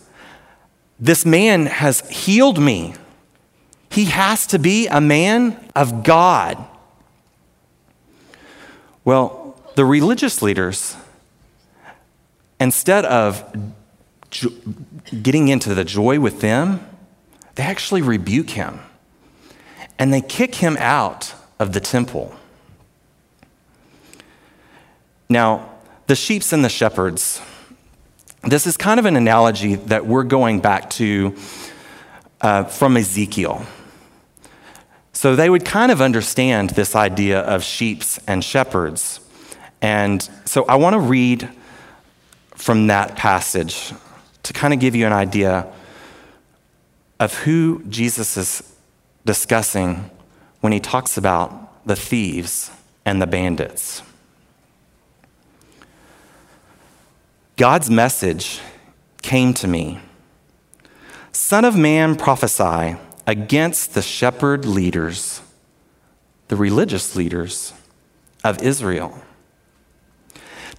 This 0.99 1.25
man 1.27 1.67
has 1.67 2.09
healed 2.11 2.61
me. 2.61 2.95
He 3.91 4.07
has 4.07 4.47
to 4.49 4.59
be 4.59 4.89
a 4.89 5.01
man 5.01 5.71
of 5.75 6.03
God. 6.03 6.63
Well, 9.05 9.61
the 9.77 9.85
religious 9.85 10.43
leaders, 10.43 10.97
instead 12.59 13.05
of 13.05 13.45
jo- 14.31 14.51
getting 15.23 15.49
into 15.49 15.75
the 15.75 15.85
joy 15.85 16.19
with 16.19 16.41
them, 16.41 16.87
they 17.55 17.63
actually 17.63 18.03
rebuke 18.03 18.51
him 18.51 18.81
and 19.99 20.13
they 20.13 20.21
kick 20.21 20.57
him 20.57 20.77
out 20.79 21.35
of 21.59 21.73
the 21.73 21.81
temple. 21.81 22.35
Now, 25.29 25.71
the 26.07 26.15
sheeps 26.15 26.53
and 26.53 26.65
the 26.65 26.69
shepherds, 26.69 27.41
this 28.43 28.67
is 28.67 28.77
kind 28.77 29.01
of 29.01 29.07
an 29.07 29.17
analogy 29.17 29.75
that 29.75 30.07
we're 30.07 30.25
going 30.25 30.61
back 30.61 30.91
to 30.91 31.35
uh, 32.41 32.65
from 32.65 32.97
Ezekiel. 32.97 33.67
So 35.13 35.35
they 35.35 35.51
would 35.51 35.65
kind 35.65 35.91
of 35.91 36.01
understand 36.01 36.71
this 36.71 36.95
idea 36.95 37.41
of 37.41 37.65
sheeps 37.65 38.21
and 38.27 38.45
shepherds. 38.45 39.21
And 39.81 40.29
so 40.45 40.65
I 40.67 40.77
want 40.77 40.95
to 40.95 41.01
read 41.01 41.49
from 42.55 42.87
that 42.89 43.17
passage 43.17 43.93
to 44.43 44.53
kind 44.53 44.73
of 44.73 44.79
give 44.81 44.95
you 44.95 45.07
an 45.07 45.13
idea 45.13 45.67
of 47.19 47.35
who 47.35 47.83
Jesus 47.89 48.37
is 48.37 48.75
discussing 49.25 50.11
when 50.67 50.73
he 50.73 50.81
talks 50.81 51.17
about 51.17 51.87
the 51.87 51.95
thieves 51.95 52.73
and 53.05 53.23
the 53.23 53.27
bandits. 53.29 54.03
God's 57.57 57.89
message 57.89 58.59
came 59.23 59.55
to 59.55 59.69
me 59.69 60.01
Son 61.31 61.65
of 61.65 61.77
man, 61.77 62.17
prophesy 62.17 62.97
against 63.29 63.95
the 63.95 64.03
shepherd 64.03 64.65
leaders, 64.65 65.41
the 66.49 66.57
religious 66.57 67.15
leaders 67.15 67.73
of 68.43 68.61
Israel. 68.61 69.17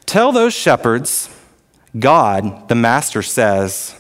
Tell 0.06 0.34
those 0.34 0.54
shepherds, 0.54 1.30
God, 1.98 2.68
the 2.68 2.76
Master 2.76 3.22
says, 3.22 3.98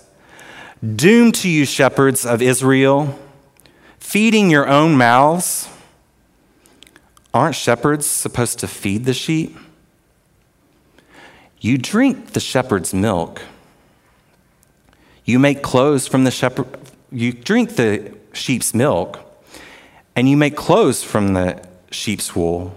Doom 0.83 1.31
to 1.31 1.47
you, 1.47 1.63
shepherds 1.63 2.25
of 2.25 2.41
Israel, 2.41 3.17
feeding 3.99 4.49
your 4.49 4.67
own 4.67 4.97
mouths. 4.97 5.69
Aren't 7.37 7.53
shepherds 7.53 8.07
supposed 8.07 8.57
to 8.59 8.67
feed 8.67 9.05
the 9.05 9.13
sheep? 9.13 9.55
You 11.59 11.77
drink 11.77 12.31
the 12.33 12.39
shepherd's 12.39 12.95
milk. 12.95 13.43
You 15.23 15.37
make 15.37 15.61
clothes 15.61 16.07
from 16.07 16.23
the 16.23 16.31
shepherd. 16.31 16.65
You 17.11 17.31
drink 17.31 17.75
the 17.75 18.15
sheep's 18.33 18.73
milk, 18.73 19.19
and 20.15 20.27
you 20.27 20.35
make 20.35 20.55
clothes 20.55 21.03
from 21.03 21.35
the 21.35 21.63
sheep's 21.91 22.35
wool, 22.35 22.75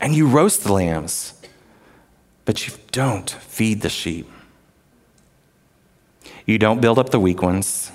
and 0.00 0.16
you 0.16 0.26
roast 0.26 0.64
the 0.64 0.72
lambs, 0.72 1.34
but 2.44 2.66
you 2.66 2.74
don't 2.90 3.30
feed 3.30 3.82
the 3.82 3.88
sheep. 3.88 4.28
You 6.44 6.58
don't 6.58 6.80
build 6.80 6.98
up 6.98 7.10
the 7.10 7.20
weak 7.20 7.40
ones. 7.40 7.92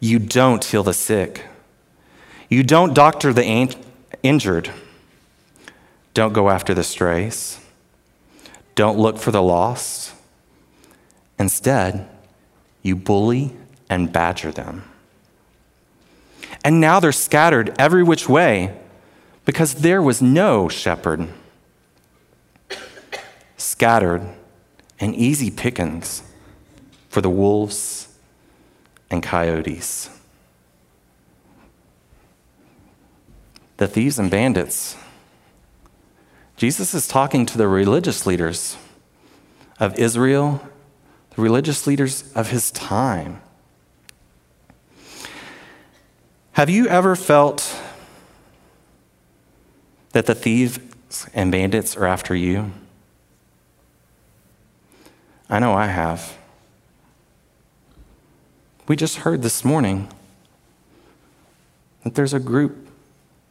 You 0.00 0.18
don't 0.18 0.64
heal 0.64 0.82
the 0.82 0.94
sick. 0.94 1.44
You 2.48 2.64
don't 2.64 2.92
doctor 2.92 3.32
the 3.32 3.44
injured. 4.22 4.70
Don't 6.14 6.32
go 6.32 6.50
after 6.50 6.74
the 6.74 6.84
strays. 6.84 7.60
Don't 8.74 8.98
look 8.98 9.18
for 9.18 9.30
the 9.30 9.42
lost. 9.42 10.12
Instead, 11.38 12.08
you 12.82 12.96
bully 12.96 13.56
and 13.88 14.12
badger 14.12 14.50
them. 14.52 14.84
And 16.64 16.80
now 16.80 17.00
they're 17.00 17.12
scattered 17.12 17.74
every 17.78 18.02
which 18.02 18.28
way 18.28 18.76
because 19.44 19.76
there 19.76 20.02
was 20.02 20.20
no 20.20 20.68
shepherd. 20.68 21.28
Scattered 23.56 24.22
and 24.98 25.14
easy 25.14 25.50
pickings 25.50 26.22
for 27.08 27.20
the 27.20 27.30
wolves 27.30 28.08
and 29.10 29.22
coyotes. 29.22 30.10
The 33.80 33.88
thieves 33.88 34.18
and 34.18 34.30
bandits. 34.30 34.94
Jesus 36.58 36.92
is 36.92 37.08
talking 37.08 37.46
to 37.46 37.56
the 37.56 37.66
religious 37.66 38.26
leaders 38.26 38.76
of 39.78 39.98
Israel, 39.98 40.60
the 41.34 41.40
religious 41.40 41.86
leaders 41.86 42.30
of 42.34 42.50
his 42.50 42.70
time. 42.72 43.40
Have 46.52 46.68
you 46.68 46.88
ever 46.88 47.16
felt 47.16 47.74
that 50.12 50.26
the 50.26 50.34
thieves 50.34 50.78
and 51.32 51.50
bandits 51.50 51.96
are 51.96 52.06
after 52.06 52.34
you? 52.34 52.72
I 55.48 55.58
know 55.58 55.72
I 55.72 55.86
have. 55.86 56.36
We 58.86 58.94
just 58.94 59.16
heard 59.16 59.40
this 59.40 59.64
morning 59.64 60.12
that 62.04 62.14
there's 62.14 62.34
a 62.34 62.40
group 62.40 62.88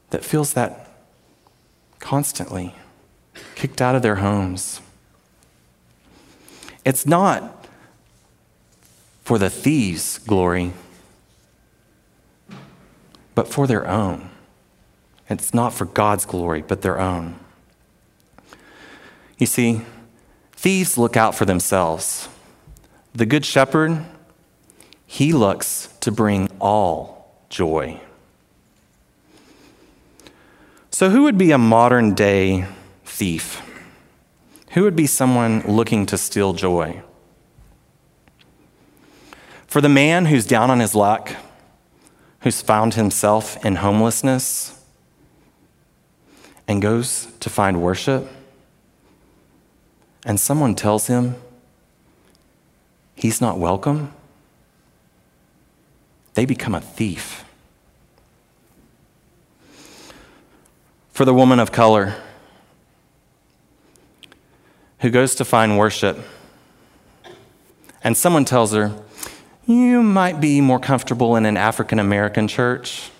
that 0.09 0.23
feels 0.23 0.53
that 0.53 0.89
constantly, 1.99 2.75
kicked 3.55 3.81
out 3.81 3.95
of 3.95 4.01
their 4.01 4.15
homes. 4.15 4.81
It's 6.85 7.05
not 7.05 7.67
for 9.23 9.37
the 9.37 9.49
thieves' 9.49 10.17
glory, 10.17 10.73
but 13.35 13.47
for 13.47 13.67
their 13.67 13.87
own. 13.87 14.29
It's 15.29 15.53
not 15.53 15.73
for 15.73 15.85
God's 15.85 16.25
glory, 16.25 16.63
but 16.63 16.81
their 16.81 16.99
own. 16.99 17.39
You 19.37 19.45
see, 19.45 19.81
thieves 20.53 20.97
look 20.97 21.15
out 21.15 21.35
for 21.35 21.45
themselves. 21.45 22.27
The 23.13 23.25
Good 23.25 23.45
Shepherd, 23.45 24.03
he 25.05 25.31
looks 25.31 25.93
to 25.99 26.11
bring 26.11 26.49
all 26.59 27.45
joy. 27.49 28.01
So, 30.99 31.09
who 31.09 31.23
would 31.23 31.37
be 31.37 31.51
a 31.51 31.57
modern 31.57 32.13
day 32.13 32.65
thief? 33.05 33.61
Who 34.71 34.83
would 34.83 34.97
be 34.97 35.07
someone 35.07 35.61
looking 35.61 36.05
to 36.07 36.17
steal 36.17 36.51
joy? 36.51 37.01
For 39.65 39.79
the 39.79 39.87
man 39.87 40.25
who's 40.25 40.45
down 40.45 40.69
on 40.69 40.81
his 40.81 40.95
luck, 40.95 41.37
who's 42.41 42.61
found 42.61 42.95
himself 42.95 43.65
in 43.65 43.77
homelessness 43.77 44.77
and 46.67 46.81
goes 46.81 47.29
to 47.39 47.49
find 47.49 47.81
worship, 47.81 48.29
and 50.25 50.37
someone 50.37 50.75
tells 50.75 51.07
him 51.07 51.37
he's 53.15 53.39
not 53.39 53.57
welcome, 53.57 54.11
they 56.33 56.43
become 56.43 56.75
a 56.75 56.81
thief. 56.81 57.45
For 61.19 61.25
the 61.25 61.33
woman 61.33 61.59
of 61.59 61.69
color 61.69 62.15
who 64.99 65.09
goes 65.09 65.35
to 65.35 65.43
find 65.43 65.77
worship, 65.77 66.17
and 68.01 68.15
someone 68.15 68.45
tells 68.45 68.71
her, 68.71 68.93
You 69.65 70.01
might 70.01 70.39
be 70.39 70.61
more 70.61 70.79
comfortable 70.79 71.35
in 71.35 71.45
an 71.45 71.57
African 71.57 71.99
American 71.99 72.47
church. 72.47 73.11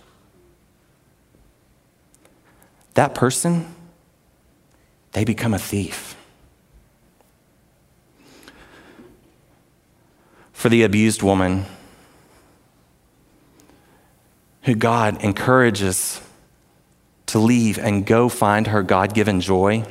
That 2.94 3.14
person, 3.14 3.68
they 5.12 5.26
become 5.26 5.54
a 5.54 5.60
thief. 5.60 6.16
For 10.54 10.70
the 10.70 10.84
abused 10.84 11.22
woman, 11.22 11.66
who 14.62 14.74
God 14.74 15.22
encourages 15.22 16.22
to 17.30 17.40
leave 17.40 17.80
and 17.80 18.06
go 18.06 18.30
find 18.30 18.68
her 18.68 18.84
God 18.84 19.14
given 19.14 19.42
joy. 19.42 19.86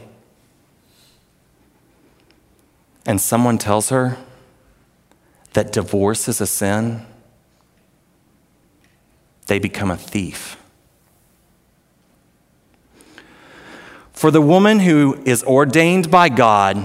and 3.08 3.18
someone 3.18 3.56
tells 3.56 3.88
her 3.88 4.18
that 5.54 5.72
divorce 5.72 6.28
is 6.28 6.42
a 6.42 6.46
sin, 6.46 7.06
they 9.46 9.58
become 9.58 9.90
a 9.90 9.96
thief. 9.96 10.62
For 14.12 14.30
the 14.30 14.42
woman 14.42 14.80
who 14.80 15.22
is 15.24 15.42
ordained 15.44 16.10
by 16.10 16.28
God 16.28 16.84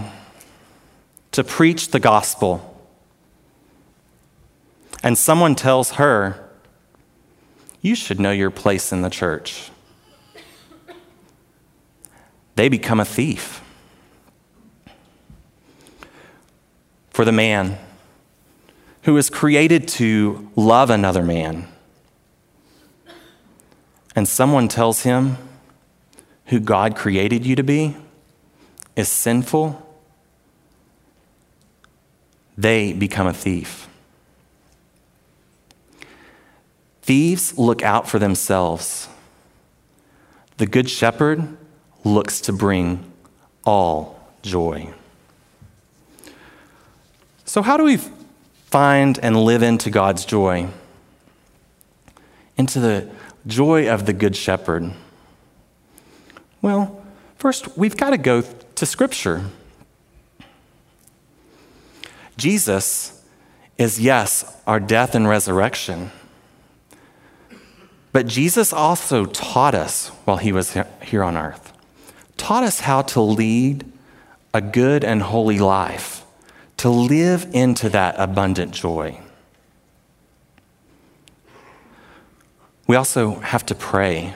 to 1.33 1.43
preach 1.43 1.89
the 1.89 1.99
gospel, 1.99 2.81
and 5.03 5.17
someone 5.17 5.55
tells 5.55 5.91
her, 5.91 6.41
You 7.81 7.95
should 7.95 8.21
know 8.21 8.31
your 8.31 8.49
place 8.49 8.93
in 8.93 9.01
the 9.01 9.09
church, 9.09 9.71
they 12.55 12.69
become 12.69 12.99
a 12.99 13.05
thief. 13.05 13.61
For 17.09 17.25
the 17.25 17.31
man 17.31 17.77
who 19.03 19.17
is 19.17 19.29
created 19.29 19.87
to 19.87 20.49
love 20.55 20.89
another 20.89 21.23
man, 21.23 21.67
and 24.15 24.27
someone 24.27 24.67
tells 24.67 25.03
him 25.03 25.37
who 26.47 26.59
God 26.59 26.95
created 26.95 27.45
you 27.45 27.55
to 27.55 27.63
be 27.63 27.95
is 28.95 29.09
sinful, 29.09 29.79
they 32.57 32.93
become 32.93 33.27
a 33.27 33.33
thief. 33.33 33.87
Thieves 37.01 37.57
look 37.57 37.81
out 37.81 38.07
for 38.07 38.19
themselves. 38.19 39.09
The 40.57 40.67
Good 40.67 40.89
Shepherd 40.89 41.57
looks 42.03 42.41
to 42.41 42.53
bring 42.53 43.11
all 43.65 44.19
joy. 44.41 44.93
So, 47.45 47.61
how 47.61 47.77
do 47.77 47.83
we 47.83 47.97
find 48.65 49.19
and 49.19 49.37
live 49.37 49.61
into 49.63 49.89
God's 49.89 50.25
joy? 50.25 50.67
Into 52.57 52.79
the 52.79 53.09
joy 53.45 53.89
of 53.89 54.05
the 54.05 54.13
Good 54.13 54.35
Shepherd? 54.35 54.91
Well, 56.61 57.03
first, 57.37 57.77
we've 57.77 57.97
got 57.97 58.11
to 58.11 58.17
go 58.17 58.41
to 58.41 58.85
Scripture. 58.85 59.45
Jesus 62.37 63.21
is, 63.77 63.99
yes, 63.99 64.61
our 64.65 64.79
death 64.79 65.13
and 65.13 65.27
resurrection. 65.27 66.11
But 68.11 68.27
Jesus 68.27 68.71
also 68.71 69.25
taught 69.25 69.75
us 69.75 70.09
while 70.25 70.37
he 70.37 70.51
was 70.51 70.77
here 71.01 71.23
on 71.23 71.35
earth, 71.35 71.72
taught 72.37 72.63
us 72.63 72.81
how 72.81 73.01
to 73.01 73.21
lead 73.21 73.85
a 74.53 74.61
good 74.61 75.03
and 75.03 75.21
holy 75.21 75.59
life, 75.59 76.23
to 76.77 76.89
live 76.89 77.47
into 77.53 77.89
that 77.89 78.15
abundant 78.17 78.71
joy. 78.71 79.19
We 82.85 82.95
also 82.95 83.35
have 83.35 83.65
to 83.67 83.75
pray. 83.75 84.33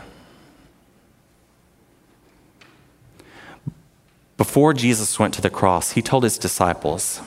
Before 4.38 4.74
Jesus 4.74 5.20
went 5.20 5.34
to 5.34 5.42
the 5.42 5.50
cross, 5.50 5.92
he 5.92 6.02
told 6.02 6.24
his 6.24 6.38
disciples, 6.38 7.22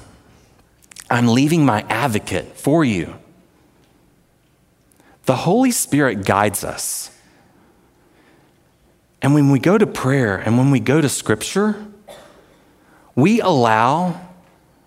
I'm 1.11 1.29
leaving 1.29 1.65
my 1.65 1.85
advocate 1.89 2.57
for 2.57 2.85
you 2.85 3.17
the 5.31 5.37
Holy 5.37 5.71
Spirit 5.71 6.25
guides 6.25 6.65
us. 6.65 7.17
And 9.23 9.35
when 9.35 9.51
we 9.51 9.59
go 9.59 9.77
to 9.77 9.87
prayer 9.87 10.37
and 10.37 10.57
when 10.57 10.71
we 10.71 10.81
go 10.81 11.01
to 11.01 11.09
Scripture, 11.09 11.87
we 13.15 13.41
allow 13.41 14.29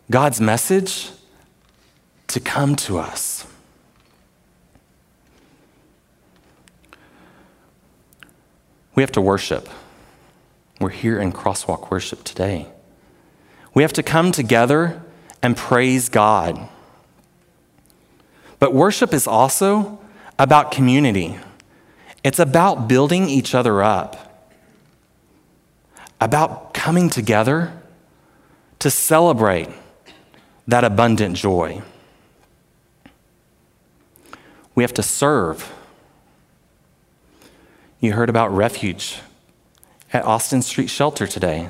God's 0.09 0.41
message 0.41 1.11
to 2.27 2.39
come 2.39 2.75
to 2.77 2.97
us. 2.97 3.45
We 8.95 9.03
have 9.03 9.11
to 9.13 9.21
worship. 9.21 9.69
We're 10.79 10.89
here 10.89 11.19
in 11.19 11.31
crosswalk 11.31 11.89
worship 11.89 12.23
today. 12.23 12.67
We 13.73 13.83
have 13.83 13.93
to 13.93 14.03
come 14.03 14.31
together 14.31 15.01
and 15.41 15.57
praise 15.57 16.09
God. 16.09 16.69
But 18.59 18.73
worship 18.73 19.13
is 19.13 19.27
also 19.27 19.99
about 20.39 20.71
community, 20.71 21.37
it's 22.23 22.39
about 22.39 22.87
building 22.87 23.27
each 23.27 23.53
other 23.53 23.83
up, 23.83 24.49
about 26.21 26.73
coming 26.73 27.09
together 27.09 27.73
to 28.79 28.89
celebrate 28.89 29.69
that 30.67 30.83
abundant 30.83 31.35
joy. 31.35 31.81
We 34.75 34.83
have 34.83 34.93
to 34.93 35.03
serve. 35.03 35.71
You 37.99 38.13
heard 38.13 38.29
about 38.29 38.51
refuge 38.53 39.19
at 40.11 40.23
Austin 40.25 40.61
Street 40.61 40.89
Shelter 40.89 41.27
today. 41.27 41.69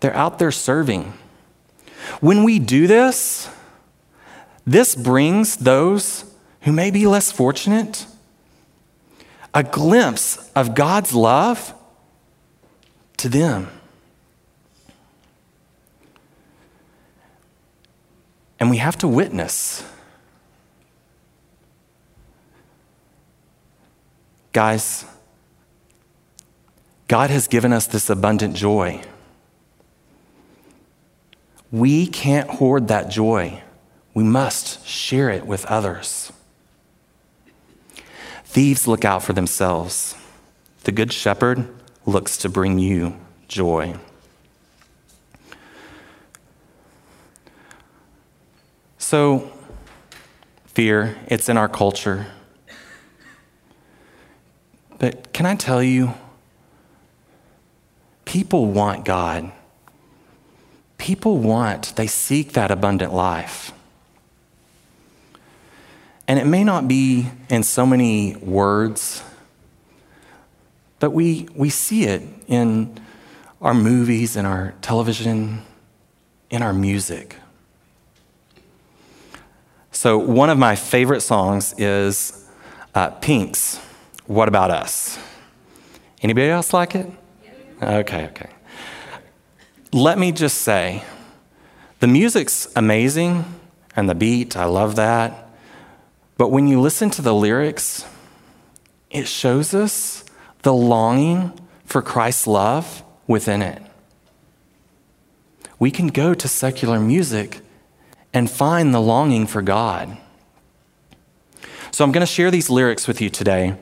They're 0.00 0.14
out 0.14 0.38
there 0.38 0.50
serving. 0.50 1.12
When 2.20 2.42
we 2.42 2.58
do 2.58 2.86
this, 2.86 3.48
this 4.66 4.94
brings 4.94 5.56
those 5.56 6.24
who 6.62 6.72
may 6.72 6.90
be 6.90 7.06
less 7.06 7.30
fortunate 7.32 8.06
a 9.54 9.62
glimpse 9.62 10.50
of 10.54 10.74
God's 10.74 11.14
love 11.14 11.74
to 13.18 13.28
them. 13.28 13.68
And 18.58 18.70
we 18.70 18.78
have 18.78 18.96
to 18.98 19.08
witness. 19.08 19.84
Guys, 24.52 25.04
God 27.08 27.30
has 27.30 27.48
given 27.48 27.72
us 27.72 27.86
this 27.86 28.08
abundant 28.08 28.54
joy. 28.54 29.02
We 31.70 32.06
can't 32.06 32.48
hoard 32.48 32.88
that 32.88 33.10
joy. 33.10 33.62
We 34.14 34.24
must 34.24 34.86
share 34.86 35.30
it 35.30 35.46
with 35.46 35.64
others. 35.66 36.32
Thieves 38.52 38.86
look 38.86 39.02
out 39.02 39.22
for 39.22 39.32
themselves. 39.32 40.14
The 40.84 40.92
Good 40.92 41.10
Shepherd 41.10 41.74
looks 42.04 42.36
to 42.36 42.50
bring 42.50 42.78
you 42.78 43.16
joy. 43.48 43.94
So, 48.98 49.50
fear, 50.66 51.16
it's 51.28 51.48
in 51.48 51.56
our 51.56 51.66
culture. 51.66 52.26
But 54.98 55.32
can 55.32 55.46
I 55.46 55.56
tell 55.56 55.82
you, 55.82 56.12
people 58.26 58.66
want 58.66 59.06
God. 59.06 59.50
People 60.98 61.38
want, 61.38 61.96
they 61.96 62.06
seek 62.06 62.52
that 62.52 62.70
abundant 62.70 63.14
life. 63.14 63.72
And 66.28 66.38
it 66.38 66.46
may 66.46 66.64
not 66.64 66.88
be 66.88 67.26
in 67.50 67.62
so 67.62 67.84
many 67.84 68.36
words, 68.36 69.22
but 71.00 71.10
we, 71.10 71.48
we 71.54 71.68
see 71.68 72.04
it 72.04 72.22
in 72.46 72.98
our 73.60 73.74
movies, 73.74 74.36
in 74.36 74.46
our 74.46 74.74
television, 74.82 75.62
in 76.50 76.62
our 76.62 76.72
music. 76.72 77.36
So, 79.90 80.16
one 80.18 80.48
of 80.48 80.58
my 80.58 80.74
favorite 80.74 81.20
songs 81.20 81.74
is 81.76 82.48
uh, 82.94 83.10
Pink's 83.10 83.78
What 84.26 84.48
About 84.48 84.70
Us? 84.70 85.18
Anybody 86.22 86.48
else 86.48 86.72
like 86.72 86.94
it? 86.94 87.06
Okay, 87.82 88.26
okay. 88.26 88.50
Let 89.92 90.18
me 90.18 90.32
just 90.32 90.58
say 90.58 91.02
the 92.00 92.06
music's 92.06 92.68
amazing 92.74 93.44
and 93.94 94.08
the 94.08 94.14
beat, 94.14 94.56
I 94.56 94.64
love 94.64 94.96
that. 94.96 95.41
But 96.42 96.50
when 96.50 96.66
you 96.66 96.80
listen 96.80 97.08
to 97.10 97.22
the 97.22 97.32
lyrics, 97.32 98.04
it 99.12 99.28
shows 99.28 99.74
us 99.74 100.24
the 100.62 100.74
longing 100.74 101.52
for 101.84 102.02
Christ's 102.02 102.48
love 102.48 103.04
within 103.28 103.62
it. 103.62 103.80
We 105.78 105.92
can 105.92 106.08
go 106.08 106.34
to 106.34 106.48
secular 106.48 106.98
music 106.98 107.60
and 108.34 108.50
find 108.50 108.92
the 108.92 109.00
longing 109.00 109.46
for 109.46 109.62
God. 109.62 110.16
So 111.92 112.02
I'm 112.02 112.10
going 112.10 112.26
to 112.26 112.32
share 112.32 112.50
these 112.50 112.68
lyrics 112.68 113.06
with 113.06 113.20
you 113.20 113.30
today. 113.30 113.76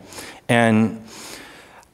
And 0.46 1.02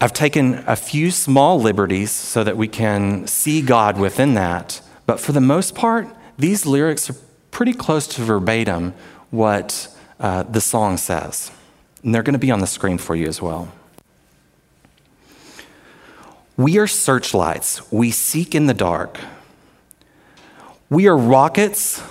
I've 0.00 0.12
taken 0.12 0.64
a 0.66 0.74
few 0.74 1.12
small 1.12 1.60
liberties 1.60 2.10
so 2.10 2.42
that 2.42 2.56
we 2.56 2.66
can 2.66 3.28
see 3.28 3.62
God 3.62 4.00
within 4.00 4.34
that. 4.34 4.80
But 5.06 5.20
for 5.20 5.30
the 5.30 5.40
most 5.40 5.76
part, 5.76 6.08
these 6.36 6.66
lyrics 6.66 7.08
are 7.08 7.14
pretty 7.52 7.72
close 7.72 8.08
to 8.08 8.22
verbatim 8.22 8.94
what 9.30 9.92
uh, 10.20 10.42
the 10.44 10.60
song 10.60 10.96
says. 10.96 11.50
And 12.02 12.14
they're 12.14 12.22
going 12.22 12.34
to 12.34 12.38
be 12.38 12.50
on 12.50 12.60
the 12.60 12.66
screen 12.66 12.98
for 12.98 13.14
you 13.16 13.26
as 13.26 13.42
well. 13.42 13.72
We 16.56 16.78
are 16.78 16.86
searchlights. 16.86 17.92
We 17.92 18.10
seek 18.10 18.54
in 18.54 18.66
the 18.66 18.74
dark. 18.74 19.20
We 20.88 21.06
are 21.06 21.16
rockets 21.16 22.02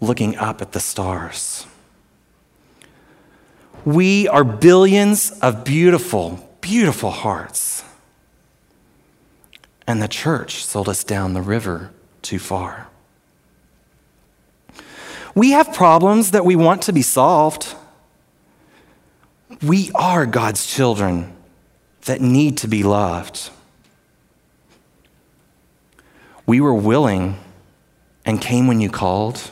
looking 0.00 0.36
up 0.36 0.62
at 0.62 0.72
the 0.72 0.80
stars. 0.80 1.66
We 3.84 4.28
are 4.28 4.44
billions 4.44 5.30
of 5.40 5.64
beautiful, 5.64 6.56
beautiful 6.60 7.10
hearts. 7.10 7.84
And 9.86 10.02
the 10.02 10.08
church 10.08 10.64
sold 10.64 10.88
us 10.88 11.04
down 11.04 11.34
the 11.34 11.42
river 11.42 11.92
too 12.22 12.38
far. 12.38 12.85
We 15.36 15.50
have 15.50 15.74
problems 15.74 16.30
that 16.30 16.46
we 16.46 16.56
want 16.56 16.80
to 16.82 16.94
be 16.94 17.02
solved. 17.02 17.74
We 19.62 19.90
are 19.94 20.24
God's 20.24 20.66
children 20.66 21.36
that 22.06 22.22
need 22.22 22.56
to 22.58 22.68
be 22.68 22.82
loved. 22.82 23.50
We 26.46 26.58
were 26.58 26.74
willing 26.74 27.38
and 28.24 28.40
came 28.40 28.66
when 28.66 28.80
you 28.80 28.88
called, 28.88 29.50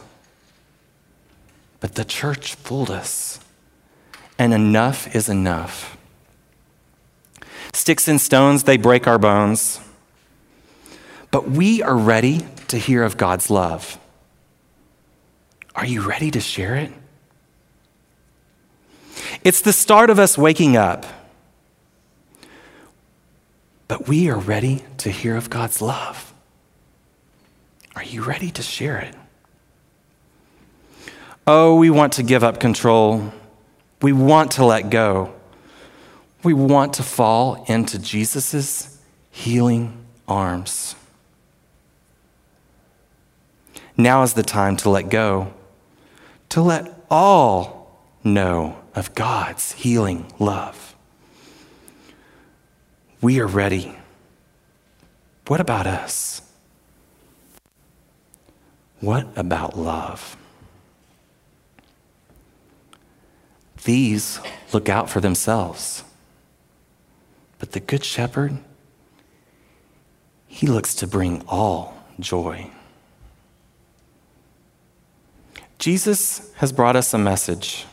but 1.81 1.97
the 1.97 2.05
church 2.05 2.55
fooled 2.55 2.91
us, 2.91 3.39
and 4.39 4.55
enough 4.55 5.15
is 5.15 5.29
enough. 5.29 5.99
Sticks 7.75 8.09
and 8.09 8.19
stones, 8.19 8.63
they 8.63 8.79
break 8.79 9.07
our 9.07 9.19
bones, 9.19 9.81
but 11.31 11.51
we 11.51 11.83
are 11.83 11.97
ready 11.97 12.47
to 12.69 12.79
hear 12.79 13.03
of 13.03 13.19
God's 13.19 13.51
love. 13.51 13.99
Are 15.75 15.87
you 15.87 16.03
ready 16.03 16.31
to 16.31 16.41
share 16.41 16.77
it? 16.77 16.93
It's 19.43 19.61
the 19.61 19.73
start 19.73 20.11
of 20.11 20.19
us 20.19 20.39
waking 20.39 20.77
up. 20.77 21.05
But 23.89 24.09
we 24.09 24.31
are 24.31 24.39
ready 24.39 24.85
to 24.99 25.11
hear 25.11 25.37
of 25.37 25.51
God's 25.51 25.83
love. 25.83 26.33
Are 27.97 28.05
you 28.05 28.23
ready 28.23 28.51
to 28.53 28.63
share 28.63 28.99
it? 28.99 29.15
Oh, 31.47 31.77
we 31.77 31.91
want 31.91 32.15
to 32.15 32.23
give 32.23 32.43
up 32.43 32.59
control. 32.59 33.33
We 34.01 34.13
want 34.13 34.53
to 34.53 34.65
let 34.65 34.91
go. 34.91 35.35
We 36.43 36.55
want 36.55 36.95
to 36.95 37.03
fall 37.03 37.65
into 37.69 37.99
Jesus' 37.99 38.99
healing 39.31 40.05
arms. 40.27 40.95
Now 43.97 44.23
is 44.23 44.35
the 44.35 44.43
time 44.43 44.77
to 44.79 44.91
let 44.91 45.09
go, 45.09 45.53
to 46.55 46.63
let 46.63 47.05
all 47.11 47.99
know 48.23 48.79
of 48.95 49.13
God's 49.17 49.73
healing 49.73 50.33
love. 50.39 50.95
We 53.21 53.41
are 53.41 53.47
ready. 53.49 53.97
What 55.49 55.59
about 55.59 55.89
us? 55.89 56.43
What 59.01 59.27
about 59.35 59.77
love? 59.77 60.37
These 63.83 64.39
look 64.73 64.89
out 64.89 65.11
for 65.11 65.21
themselves. 65.21 66.05
But 67.59 67.73
the 67.73 67.81
Good 67.81 68.05
Shepherd, 68.05 68.59
he 70.47 70.69
looks 70.69 70.95
to 70.95 71.09
bring 71.09 71.43
all 71.49 71.97
joy. 72.21 72.71
Jesus 75.85 76.51
has 76.55 76.73
brought 76.73 76.97
us 76.97 77.13
a 77.13 77.19
message. 77.19 77.85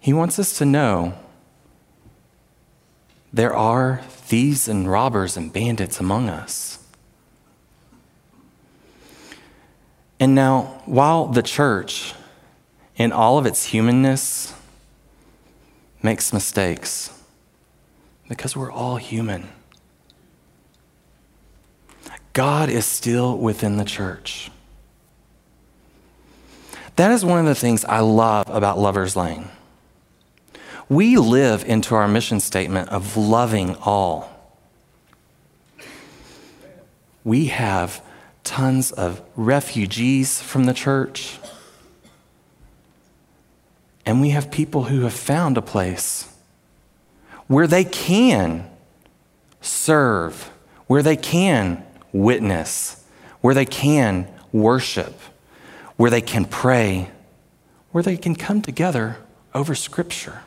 He 0.00 0.14
wants 0.14 0.38
us 0.38 0.56
to 0.56 0.64
know 0.64 1.12
there 3.30 3.54
are 3.54 4.00
thieves 4.08 4.68
and 4.68 4.90
robbers 4.90 5.36
and 5.36 5.52
bandits 5.52 6.00
among 6.00 6.30
us. 6.30 6.82
And 10.18 10.34
now, 10.34 10.80
while 10.86 11.26
the 11.26 11.42
church, 11.42 12.14
in 12.96 13.12
all 13.12 13.36
of 13.36 13.44
its 13.44 13.66
humanness, 13.66 14.54
makes 16.02 16.32
mistakes, 16.32 17.10
because 18.30 18.56
we're 18.56 18.72
all 18.72 18.96
human, 18.96 19.50
God 22.32 22.70
is 22.70 22.86
still 22.86 23.36
within 23.36 23.76
the 23.76 23.84
church. 23.84 24.50
That 26.96 27.10
is 27.10 27.24
one 27.24 27.38
of 27.38 27.46
the 27.46 27.54
things 27.54 27.84
I 27.84 28.00
love 28.00 28.48
about 28.48 28.78
Lover's 28.78 29.16
Lane. 29.16 29.48
We 30.88 31.16
live 31.16 31.64
into 31.64 31.94
our 31.94 32.08
mission 32.08 32.40
statement 32.40 32.90
of 32.90 33.16
loving 33.16 33.76
all. 33.76 34.28
We 37.24 37.46
have 37.46 38.02
tons 38.44 38.92
of 38.92 39.22
refugees 39.36 40.40
from 40.42 40.64
the 40.64 40.74
church. 40.74 41.38
And 44.04 44.20
we 44.20 44.30
have 44.30 44.50
people 44.50 44.84
who 44.84 45.02
have 45.02 45.12
found 45.12 45.56
a 45.56 45.62
place 45.62 46.28
where 47.46 47.66
they 47.66 47.84
can 47.84 48.68
serve, 49.60 50.50
where 50.88 51.02
they 51.02 51.16
can 51.16 51.84
witness, 52.12 53.04
where 53.40 53.54
they 53.54 53.64
can 53.64 54.28
worship, 54.52 55.18
where 55.96 56.10
they 56.10 56.20
can 56.20 56.44
pray, 56.44 57.10
where 57.90 58.02
they 58.02 58.16
can 58.16 58.34
come 58.34 58.62
together 58.62 59.16
over 59.54 59.74
Scripture. 59.74 60.42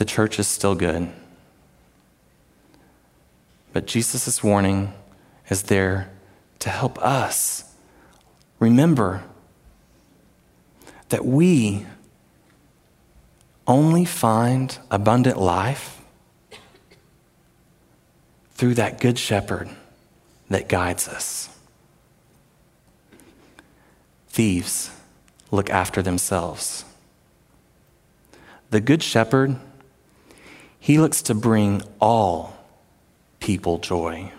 the 0.00 0.04
church 0.06 0.38
is 0.38 0.48
still 0.48 0.74
good. 0.74 1.10
But 3.74 3.86
Jesus' 3.86 4.42
warning 4.42 4.94
is 5.50 5.64
there 5.64 6.10
to 6.60 6.70
help 6.70 6.98
us 7.04 7.64
remember 8.58 9.22
that 11.10 11.26
we 11.26 11.84
only 13.70 14.04
find 14.04 14.76
abundant 14.90 15.38
life 15.38 16.02
through 18.54 18.74
that 18.74 18.98
good 18.98 19.16
shepherd 19.16 19.70
that 20.48 20.68
guides 20.68 21.06
us. 21.06 21.48
Thieves 24.28 24.90
look 25.52 25.70
after 25.70 26.02
themselves. 26.02 26.84
The 28.70 28.80
good 28.80 29.04
shepherd 29.04 29.56
he 30.80 30.98
looks 30.98 31.22
to 31.22 31.34
bring 31.34 31.82
all 32.00 32.56
people 33.38 33.78
joy, 33.78 34.32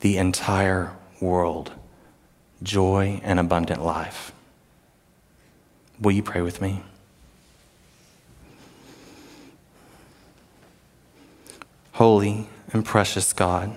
the 0.00 0.18
entire 0.18 0.92
world 1.20 1.72
joy 2.62 3.20
and 3.24 3.40
abundant 3.40 3.84
life. 3.84 4.30
Will 5.98 6.12
you 6.12 6.22
pray 6.22 6.42
with 6.42 6.60
me? 6.60 6.82
Holy 11.98 12.48
and 12.72 12.84
precious 12.84 13.32
God, 13.32 13.76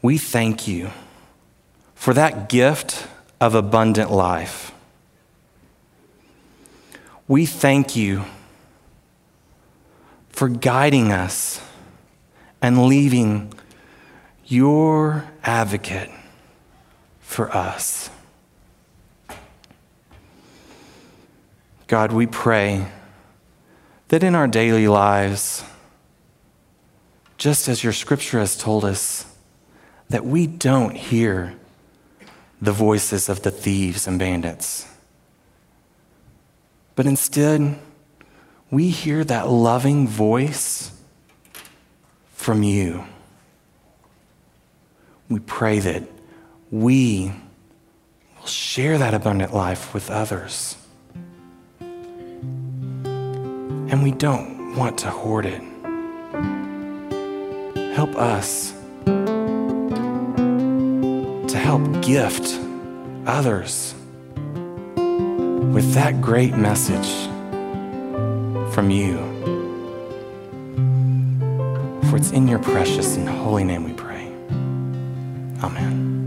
we 0.00 0.16
thank 0.16 0.66
you 0.66 0.90
for 1.94 2.14
that 2.14 2.48
gift 2.48 3.06
of 3.40 3.54
abundant 3.54 4.10
life 4.10 4.72
we 7.32 7.46
thank 7.46 7.96
you 7.96 8.24
for 10.28 10.50
guiding 10.50 11.12
us 11.12 11.62
and 12.60 12.86
leaving 12.86 13.52
your 14.44 15.30
advocate 15.42 16.10
for 17.20 17.50
us. 17.56 18.10
God, 21.86 22.12
we 22.12 22.26
pray 22.26 22.86
that 24.12 24.22
in 24.22 24.36
our 24.36 24.46
daily 24.46 24.86
lives, 24.86 25.64
just 27.38 27.66
as 27.66 27.82
your 27.82 27.94
scripture 27.94 28.38
has 28.38 28.56
told 28.56 28.84
us, 28.84 29.24
that 30.10 30.24
we 30.24 30.46
don't 30.46 30.94
hear 30.94 31.56
the 32.60 32.72
voices 32.72 33.30
of 33.30 33.40
the 33.42 33.50
thieves 33.50 34.06
and 34.06 34.18
bandits 34.18 34.86
but 36.94 37.06
instead, 37.06 37.78
we 38.70 38.90
hear 38.90 39.24
that 39.24 39.48
loving 39.48 40.06
voice 40.06 40.92
from 42.34 42.62
you. 42.62 43.04
We 45.28 45.40
pray 45.40 45.78
that 45.78 46.04
we 46.70 47.32
will 48.38 48.46
share 48.46 48.98
that 48.98 49.14
abundant 49.14 49.54
life 49.54 49.94
with 49.94 50.10
others. 50.10 50.76
And 53.92 54.02
we 54.02 54.10
don't 54.10 54.74
want 54.74 54.96
to 55.00 55.10
hoard 55.10 55.44
it. 55.44 55.60
Help 57.94 58.16
us 58.16 58.72
to 61.52 61.58
help 61.58 61.82
gift 62.00 62.58
others 63.26 63.94
with 64.96 65.92
that 65.92 66.22
great 66.22 66.54
message 66.54 67.28
from 68.72 68.90
you. 68.90 69.18
For 72.08 72.16
it's 72.16 72.30
in 72.30 72.48
your 72.48 72.60
precious 72.60 73.18
and 73.18 73.28
holy 73.28 73.64
name 73.64 73.84
we 73.84 73.92
pray. 73.92 74.26
Amen. 75.62 76.21